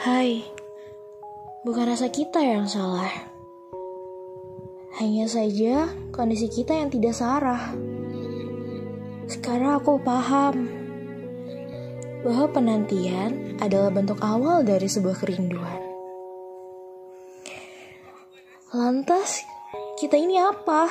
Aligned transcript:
Hai, 0.00 0.40
bukan 1.60 1.92
rasa 1.92 2.08
kita 2.08 2.40
yang 2.40 2.64
salah. 2.64 3.12
Hanya 4.96 5.28
saja 5.28 5.92
kondisi 6.08 6.48
kita 6.48 6.72
yang 6.72 6.88
tidak 6.88 7.12
sarah. 7.12 7.76
Sekarang 9.28 9.76
aku 9.76 10.00
paham 10.00 10.72
bahwa 12.24 12.48
penantian 12.48 13.60
adalah 13.60 13.92
bentuk 13.92 14.16
awal 14.24 14.64
dari 14.64 14.88
sebuah 14.88 15.20
kerinduan. 15.20 15.84
Lantas, 18.72 19.44
kita 20.00 20.16
ini 20.16 20.40
apa? 20.40 20.88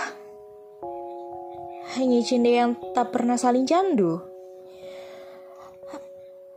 Hanya 1.97 2.21
cinta 2.21 2.53
yang 2.53 2.77
tak 2.93 3.09
pernah 3.09 3.41
saling 3.41 3.65
candu? 3.65 4.21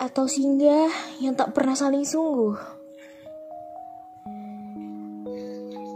Atau 0.03 0.27
singgah 0.27 0.91
yang 1.23 1.39
tak 1.39 1.55
pernah 1.55 1.79
saling 1.79 2.03
sungguh? 2.03 2.59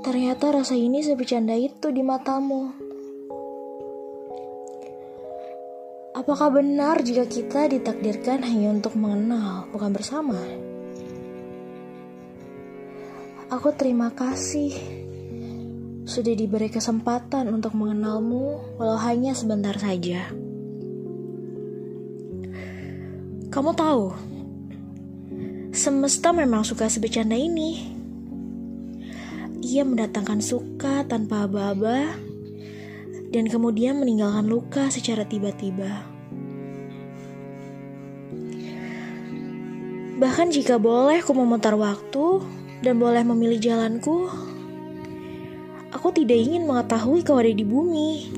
Ternyata 0.06 0.54
rasa 0.54 0.78
ini 0.78 1.02
sebecanda 1.02 1.58
itu 1.58 1.90
di 1.90 2.06
matamu. 2.06 2.70
Apakah 6.14 6.54
benar 6.54 7.02
jika 7.02 7.26
kita 7.26 7.66
ditakdirkan 7.66 8.46
hanya 8.46 8.78
untuk 8.78 8.94
mengenal, 8.94 9.66
bukan 9.74 9.90
bersama? 9.90 10.38
Aku 13.50 13.74
terima 13.74 14.14
kasih 14.14 14.70
sudah 16.06 16.34
diberi 16.38 16.70
kesempatan 16.70 17.50
untuk 17.50 17.74
mengenalmu, 17.74 18.78
walau 18.78 19.02
hanya 19.02 19.34
sebentar 19.34 19.74
saja. 19.74 20.45
Kamu 23.56 23.72
tahu, 23.72 24.12
semesta 25.72 26.28
memang 26.28 26.60
suka 26.60 26.92
sebecanda 26.92 27.32
ini. 27.32 27.88
Ia 29.64 29.80
mendatangkan 29.80 30.44
suka 30.44 31.08
tanpa 31.08 31.48
aba-aba, 31.48 32.20
dan 33.32 33.48
kemudian 33.48 33.96
meninggalkan 33.96 34.44
luka 34.44 34.92
secara 34.92 35.24
tiba-tiba. 35.24 36.04
Bahkan 40.20 40.52
jika 40.52 40.76
boleh 40.76 41.24
ku 41.24 41.32
memutar 41.32 41.80
waktu 41.80 42.44
dan 42.84 43.00
boleh 43.00 43.24
memilih 43.24 43.56
jalanku, 43.56 44.28
aku 45.96 46.12
tidak 46.12 46.44
ingin 46.44 46.68
mengetahui 46.68 47.24
kau 47.24 47.40
ada 47.40 47.48
di 47.48 47.64
bumi. 47.64 48.28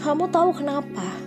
Kamu 0.00 0.32
tahu 0.32 0.64
kenapa? 0.64 1.23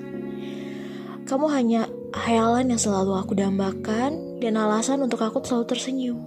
Kamu 1.27 1.51
hanya 1.51 1.91
hayalan 2.15 2.71
yang 2.71 2.79
selalu 2.79 3.19
aku 3.19 3.35
dambakan 3.35 4.39
dan 4.39 4.55
alasan 4.55 5.03
untuk 5.03 5.19
aku 5.19 5.43
selalu 5.43 5.67
tersenyum. 5.67 6.19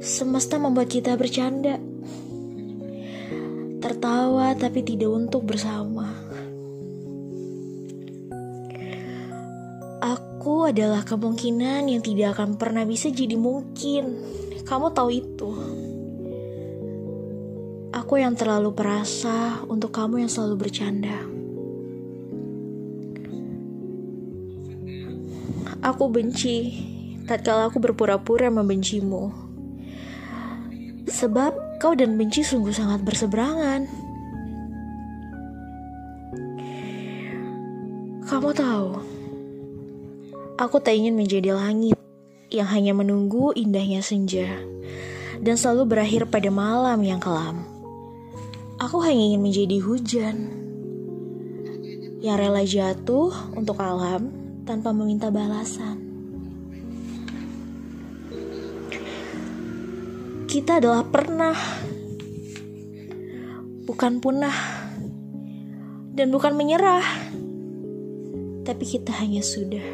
Semesta 0.00 0.56
membuat 0.56 0.88
kita 0.88 1.12
bercanda. 1.20 1.76
Tertawa 3.76 4.56
tapi 4.56 4.80
tidak 4.88 5.12
untuk 5.12 5.44
bersama. 5.44 6.16
Aku 10.00 10.64
adalah 10.64 11.04
kemungkinan 11.04 11.92
yang 11.92 12.00
tidak 12.00 12.40
akan 12.40 12.56
pernah 12.56 12.88
bisa 12.88 13.12
jadi 13.12 13.36
mungkin. 13.36 14.16
Kamu 14.64 14.96
tahu 14.96 15.10
itu. 15.12 15.83
Aku 18.04 18.20
yang 18.20 18.36
terlalu 18.36 18.76
perasa 18.76 19.64
untuk 19.64 19.96
kamu 19.96 20.28
yang 20.28 20.28
selalu 20.28 20.68
bercanda. 20.68 21.24
Aku 25.80 26.12
benci 26.12 26.84
tatkala 27.24 27.72
aku 27.72 27.80
berpura-pura 27.80 28.52
membencimu. 28.52 29.32
Sebab 31.08 31.80
kau 31.80 31.96
dan 31.96 32.20
benci 32.20 32.44
sungguh 32.44 32.76
sangat 32.76 33.00
berseberangan. 33.08 33.88
Kamu 38.28 38.50
tahu, 38.52 38.88
Aku 40.60 40.76
tak 40.76 40.92
ingin 40.92 41.16
menjadi 41.16 41.56
langit 41.56 41.96
yang 42.52 42.68
hanya 42.68 42.92
menunggu 42.92 43.56
indahnya 43.56 44.04
senja 44.04 44.60
dan 45.40 45.56
selalu 45.56 45.96
berakhir 45.96 46.28
pada 46.28 46.52
malam 46.52 47.00
yang 47.00 47.16
kelam. 47.16 47.73
Aku 48.74 48.98
hanya 49.06 49.22
ingin 49.22 49.42
menjadi 49.42 49.78
hujan 49.78 50.36
yang 52.18 52.34
rela 52.40 52.66
jatuh 52.66 53.30
untuk 53.54 53.78
alam 53.78 54.34
tanpa 54.66 54.90
meminta 54.90 55.30
balasan. 55.30 56.02
Kita 60.50 60.82
adalah 60.82 61.06
pernah, 61.06 61.54
bukan 63.86 64.18
punah, 64.18 64.58
dan 66.14 66.34
bukan 66.34 66.58
menyerah, 66.58 67.06
tapi 68.66 68.84
kita 68.86 69.14
hanya 69.22 69.42
sudah. 69.42 69.86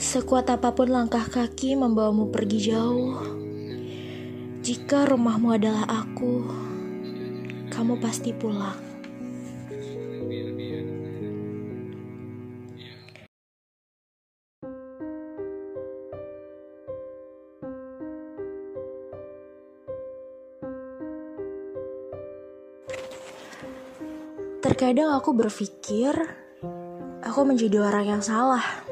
Sekuat 0.00 0.50
apa 0.50 0.74
pun 0.74 0.90
langkah 0.90 1.22
kaki 1.22 1.78
membawamu 1.78 2.34
pergi 2.34 2.72
jauh, 2.72 3.39
jika 4.70 5.02
rumahmu 5.02 5.58
adalah 5.58 5.82
aku, 5.82 6.46
kamu 7.74 7.98
pasti 7.98 8.30
pulang. 8.30 8.78
Terkadang 24.62 25.18
aku 25.18 25.34
berpikir 25.34 26.14
aku 27.26 27.40
menjadi 27.42 27.90
orang 27.90 28.06
yang 28.06 28.22
salah. 28.22 28.86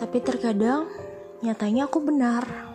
Tapi 0.00 0.16
terkadang 0.24 0.88
nyatanya 1.44 1.92
aku 1.92 2.00
benar. 2.00 2.65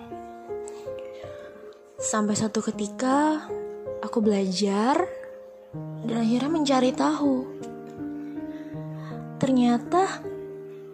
Sampai 2.01 2.33
satu 2.33 2.65
ketika 2.65 3.45
aku 4.01 4.25
belajar 4.25 5.05
dan 6.01 6.17
akhirnya 6.17 6.49
mencari 6.49 6.89
tahu. 6.97 7.45
Ternyata 9.37 10.25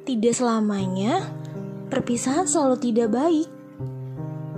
tidak 0.03 0.35
selamanya 0.35 1.23
perpisahan 1.87 2.43
selalu 2.43 2.91
tidak 2.91 3.15
baik. 3.15 3.47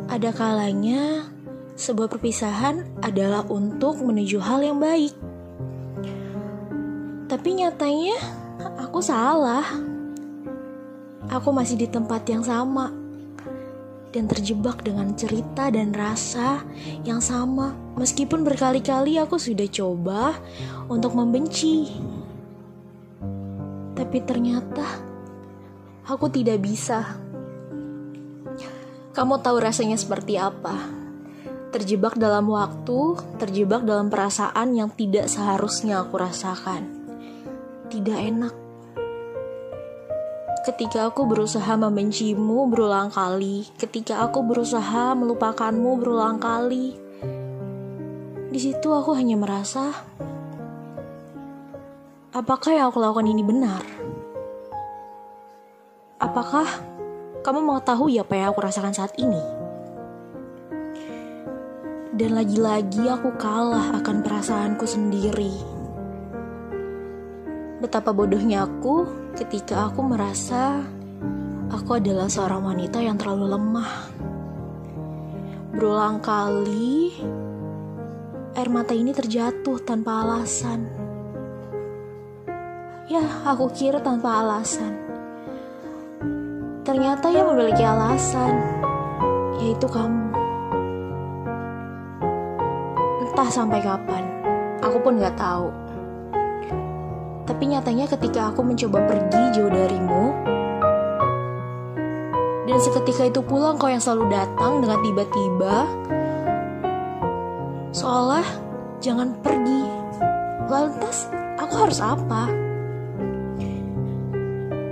Ada 0.10 0.34
kalanya 0.34 1.30
sebuah 1.78 2.10
perpisahan 2.10 2.98
adalah 3.06 3.46
untuk 3.46 4.02
menuju 4.02 4.42
hal 4.42 4.66
yang 4.66 4.82
baik. 4.82 5.14
Tapi 7.30 7.50
nyatanya 7.62 8.18
aku 8.90 9.06
salah. 9.06 9.70
Aku 11.30 11.54
masih 11.54 11.78
di 11.78 11.86
tempat 11.86 12.26
yang 12.26 12.42
sama 12.42 12.90
dan 14.10 14.26
terjebak 14.26 14.82
dengan 14.82 15.14
cerita 15.14 15.70
dan 15.70 15.94
rasa 15.94 16.66
yang 17.06 17.22
sama. 17.22 17.78
Meskipun 17.98 18.42
berkali-kali 18.42 19.22
aku 19.22 19.38
sudah 19.38 19.70
coba 19.70 20.34
untuk 20.90 21.14
membenci, 21.14 21.90
tapi 23.94 24.18
ternyata 24.26 24.86
aku 26.10 26.26
tidak 26.34 26.64
bisa. 26.64 27.20
Kamu 29.14 29.42
tahu 29.44 29.58
rasanya 29.60 30.00
seperti 30.00 30.40
apa? 30.40 30.96
Terjebak 31.70 32.18
dalam 32.18 32.50
waktu, 32.50 33.20
terjebak 33.38 33.86
dalam 33.86 34.10
perasaan 34.10 34.74
yang 34.74 34.90
tidak 34.96 35.30
seharusnya 35.30 36.02
aku 36.02 36.18
rasakan. 36.18 36.98
Tidak 37.94 38.18
enak 38.18 38.59
ketika 40.70 41.10
aku 41.10 41.26
berusaha 41.26 41.74
membencimu 41.74 42.70
berulang 42.70 43.10
kali, 43.10 43.66
ketika 43.82 44.22
aku 44.22 44.46
berusaha 44.46 45.18
melupakanmu 45.18 45.98
berulang 45.98 46.38
kali. 46.38 46.94
Di 48.54 48.60
situ 48.62 48.94
aku 48.94 49.18
hanya 49.18 49.34
merasa, 49.34 49.90
apakah 52.30 52.70
yang 52.70 52.94
aku 52.94 53.02
lakukan 53.02 53.26
ini 53.26 53.42
benar? 53.42 53.82
Apakah 56.22 56.70
kamu 57.42 57.66
mengetahui 57.66 58.22
apa 58.22 58.34
yang 58.38 58.54
aku 58.54 58.62
rasakan 58.62 58.94
saat 58.94 59.18
ini? 59.18 59.42
Dan 62.14 62.38
lagi-lagi 62.38 63.10
aku 63.10 63.34
kalah 63.42 63.98
akan 63.98 64.22
perasaanku 64.22 64.86
sendiri. 64.86 65.79
Betapa 67.80 68.12
bodohnya 68.12 68.68
aku 68.68 69.08
ketika 69.40 69.88
aku 69.88 70.04
merasa 70.04 70.84
aku 71.72 71.96
adalah 71.96 72.28
seorang 72.28 72.60
wanita 72.68 73.00
yang 73.00 73.16
terlalu 73.16 73.56
lemah. 73.56 73.94
Berulang 75.72 76.20
kali 76.20 77.16
air 78.60 78.68
mata 78.68 78.92
ini 78.92 79.16
terjatuh 79.16 79.80
tanpa 79.88 80.28
alasan. 80.28 80.92
Ya, 83.08 83.24
aku 83.48 83.72
kira 83.72 84.04
tanpa 84.04 84.44
alasan. 84.44 85.00
Ternyata 86.84 87.32
ia 87.32 87.48
memiliki 87.48 87.88
alasan, 87.88 88.60
yaitu 89.64 89.88
kamu. 89.88 90.36
Entah 93.24 93.48
sampai 93.48 93.80
kapan, 93.80 94.28
aku 94.84 95.00
pun 95.00 95.16
gak 95.16 95.40
tahu. 95.40 95.89
Tapi 97.50 97.64
nyatanya 97.66 98.06
ketika 98.06 98.54
aku 98.54 98.62
mencoba 98.62 99.10
pergi 99.10 99.58
jauh 99.58 99.74
darimu, 99.74 100.38
dan 102.70 102.78
seketika 102.78 103.26
itu 103.26 103.42
pula 103.42 103.74
kau 103.74 103.90
yang 103.90 103.98
selalu 103.98 104.30
datang 104.30 104.86
dengan 104.86 105.02
tiba-tiba, 105.02 105.76
seolah 107.90 108.46
jangan 109.02 109.34
pergi. 109.42 109.82
Lantas, 110.70 111.26
aku 111.58 111.74
harus 111.74 111.98
apa? 111.98 112.46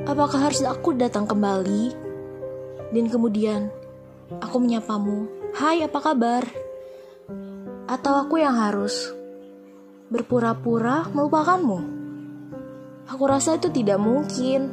Apakah 0.10 0.50
harus 0.50 0.66
aku 0.66 0.98
datang 0.98 1.30
kembali? 1.30 1.94
Dan 2.90 3.06
kemudian, 3.06 3.70
aku 4.42 4.58
menyapamu, 4.58 5.30
Hai 5.54 5.86
apa 5.86 6.02
kabar? 6.02 6.42
Atau 7.86 8.14
aku 8.18 8.42
yang 8.42 8.58
harus 8.58 9.14
berpura-pura 10.10 11.06
melupakanmu? 11.14 11.97
Aku 13.08 13.24
rasa 13.24 13.56
itu 13.56 13.72
tidak 13.72 14.04
mungkin. 14.04 14.68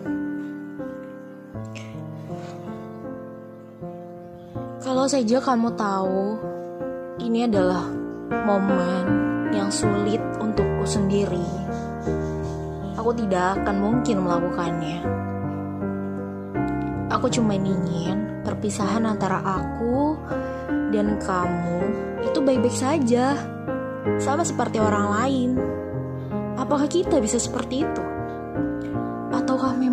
Kalau 4.82 5.06
saja 5.06 5.38
kamu 5.38 5.70
tahu, 5.78 6.42
ini 7.22 7.46
adalah 7.46 7.86
momen 8.42 9.04
yang 9.54 9.70
sulit 9.70 10.18
untukku 10.42 10.82
sendiri. 10.82 11.46
Aku 12.98 13.14
tidak 13.14 13.62
akan 13.62 13.76
mungkin 13.78 14.26
melakukannya. 14.26 14.98
Aku 17.14 17.30
cuma 17.30 17.54
ingin 17.54 18.42
perpisahan 18.42 19.06
antara 19.06 19.46
aku 19.46 20.18
dan 20.90 21.22
kamu 21.22 21.78
itu 22.26 22.38
baik-baik 22.42 22.74
saja, 22.74 23.38
sama 24.18 24.42
seperti 24.42 24.82
orang 24.82 25.06
lain. 25.22 25.50
Apakah 26.58 26.90
kita 26.90 27.22
bisa 27.22 27.38
seperti 27.38 27.86
itu? 27.86 28.13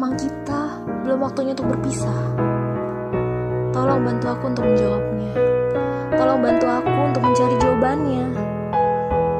Memang 0.01 0.17
kita 0.17 0.81
belum 1.05 1.21
waktunya 1.21 1.53
untuk 1.53 1.77
berpisah? 1.77 2.33
Tolong 3.69 4.01
bantu 4.01 4.33
aku 4.33 4.49
untuk 4.49 4.65
menjawabnya. 4.65 5.33
Tolong 6.17 6.41
bantu 6.41 6.65
aku 6.65 6.89
untuk 7.05 7.21
mencari 7.21 7.55
jawabannya. 7.61 8.25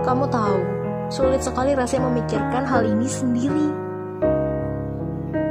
Kamu 0.06 0.30
tahu, 0.30 0.58
sulit 1.10 1.42
sekali 1.42 1.74
rasanya 1.74 2.14
memikirkan 2.14 2.62
hal 2.62 2.86
ini 2.86 3.10
sendiri. 3.10 3.68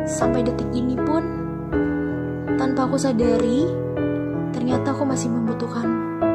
Sampai 0.06 0.46
detik 0.46 0.70
ini 0.70 0.94
pun, 0.94 1.26
tanpa 2.54 2.86
aku 2.86 2.94
sadari, 2.94 3.66
ternyata 4.54 4.94
aku 4.94 5.02
masih 5.02 5.26
membutuhkanmu. 5.26 6.29